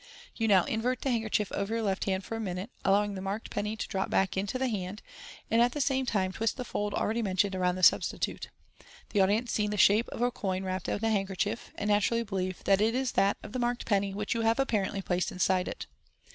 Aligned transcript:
You 0.35 0.47
now 0.47 0.63
invert 0.63 1.01
the 1.01 1.11
hand 1.11 1.21
kerchief 1.25 1.51
over 1.51 1.75
your 1.75 1.83
left 1.83 2.05
hand 2.05 2.23
for 2.25 2.35
a 2.35 2.39
minute, 2.39 2.71
allowing 2.83 3.13
the 3.13 3.21
marked 3.21 3.51
penny 3.51 3.75
to 3.75 3.87
drop 3.87 4.09
back 4.09 4.35
into 4.35 4.57
that 4.57 4.67
hand, 4.69 5.03
and 5.51 5.61
at 5.61 5.73
the 5.73 5.79
same 5.79 6.07
time 6.07 6.31
twist 6.31 6.57
the 6.57 6.65
fold 6.65 6.95
already 6.95 7.21
mentioned 7.21 7.55
around 7.55 7.75
the 7.75 7.83
substitute. 7.83 8.49
The 9.09 9.21
audience 9.21 9.51
see 9.51 9.67
the 9.67 9.77
shape 9.77 10.07
of 10.09 10.23
a 10.23 10.31
coin 10.31 10.63
wrapped 10.63 10.89
up 10.89 10.95
in 10.95 11.01
the 11.07 11.11
handkerchief, 11.11 11.69
and 11.75 11.89
naturally 11.91 12.23
believe 12.23 12.63
that 12.63 12.81
it 12.81 12.95
is 12.95 13.11
that 13.11 13.37
of 13.43 13.51
the 13.51 13.59
marked 13.59 13.85
penny 13.85 14.11
which 14.11 14.33
you 14.33 14.41
have 14.41 14.57
apparently 14.59 15.03
placed 15.03 15.31
inside 15.31 15.67
it. 15.67 15.85